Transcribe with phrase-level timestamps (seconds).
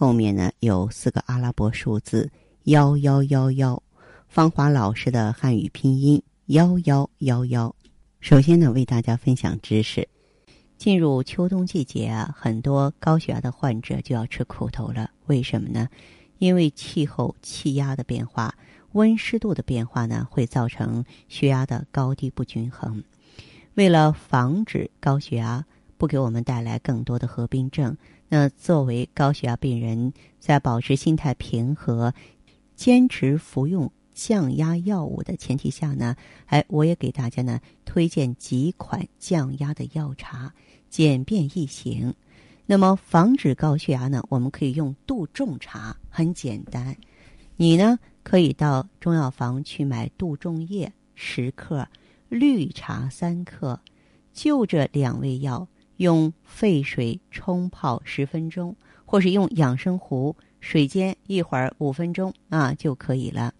[0.00, 2.30] 后面呢有四个阿拉伯数字
[2.62, 3.82] 幺幺幺幺。
[4.28, 7.76] 芳华老师的汉语拼音幺幺幺幺。
[8.18, 10.08] 首先呢，为大家分享知识。
[10.78, 15.10] 进入秋冬季节啊，很多高血压的患者就要吃苦头了。
[15.26, 15.86] 为什么呢？
[16.38, 18.54] 因为气候气压的变化、
[18.92, 23.04] 温湿度的变化呢，会造成血压的高低不均衡。
[23.74, 25.62] 为了防止高血压
[26.00, 27.94] 不给我们带来更多的合并症，
[28.26, 32.14] 那作为高血压病人，在保持心态平和、
[32.74, 36.16] 坚持服用降压药物的前提下呢，
[36.46, 40.54] 哎，我也给大家呢推荐几款降压的药茶。
[40.88, 42.14] 简便易行，
[42.64, 44.24] 那么防止高血压呢？
[44.30, 46.96] 我们可以用杜仲茶，很简单。
[47.56, 51.86] 你呢可以到中药房去买杜仲叶十克，
[52.30, 53.78] 绿茶三克，
[54.32, 55.68] 就这两味药，
[56.00, 63.52] 用沸水冲泡十分钟，或是用养生壶水煎一会儿五分钟啊就可以了。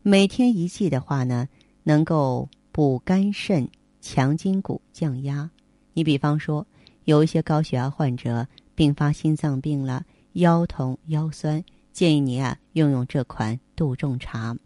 [0.00, 1.46] 每天一剂的话呢，
[1.82, 3.68] 能够补肝肾、
[4.00, 5.50] 强筋骨、降压。
[5.92, 6.66] 你比方说，
[7.04, 14.56] 有一些高血压患者并发心脏病了，腰痛腰酸，建议你啊用用这款杜仲茶。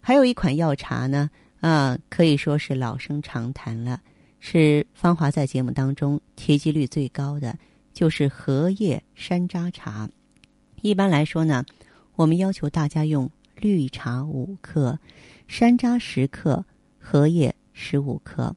[0.00, 1.28] 还有一款药茶呢，
[1.60, 4.00] 啊可以说是老生常谈了，
[4.44, 7.56] 是芳华在节目当中提及率最高的，
[7.92, 10.10] 就是荷叶山楂茶。
[10.80, 11.64] 一般来说呢，
[12.16, 14.98] 我们要求大家用绿茶五克，
[15.46, 16.64] 山楂十克，
[16.98, 18.56] 荷叶十五克。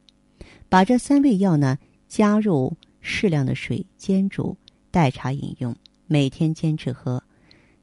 [0.67, 1.77] 把这三味药呢
[2.07, 4.57] 加入适量的水煎煮，
[4.89, 5.75] 代茶饮用，
[6.07, 7.21] 每天坚持喝。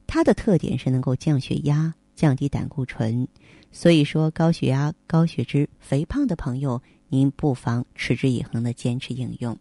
[0.05, 3.25] 它的特点是能够降血压、降低胆固醇，
[3.71, 6.81] 所以说高血压、高血脂、肥胖的朋友，
[7.13, 9.55] 您不妨持之以恒的坚持应用。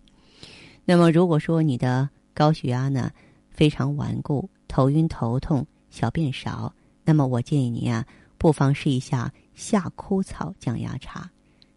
[0.87, 3.11] 那么，如果说你的高血压呢
[3.51, 6.75] 非常顽固，头晕头痛、小便少，
[7.05, 8.07] 那么我建议您啊，
[8.39, 11.31] 不妨试一下夏枯草降压茶，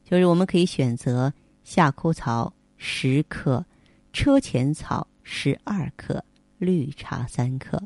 [0.06, 1.34] 就是我们可以选择。
[1.66, 3.66] 夏枯草十克，
[4.14, 6.24] 车前草十二克，
[6.60, 7.82] 绿茶三克。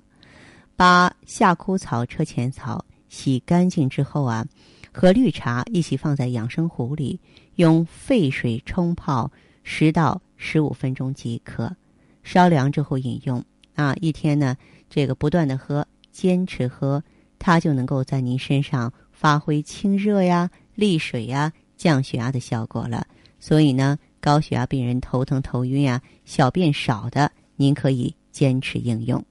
[0.76, 4.46] 把夏枯草、车前草洗干净之后啊，
[4.94, 7.20] 和绿茶一起放在养生壶里，
[7.56, 9.32] 用沸水冲泡
[9.64, 11.76] 十到十五分钟即可。
[12.24, 13.44] 稍凉之后饮用
[13.76, 14.56] 啊，一天呢，
[14.90, 17.04] 这个不断的喝，坚持喝，
[17.38, 23.08] 它就能够在您身上发挥清热呀、利水呀、降血压的效果了。
[23.40, 29.24] 所以呢，高血压病人头疼头晕呀，小便少的，您可以坚持应用。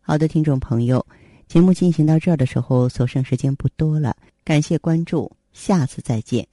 [0.00, 1.04] 好的，听众朋友，
[1.50, 6.46] 节目进行到这儿的时候，所剩时间不多了，感谢关注，下次再见。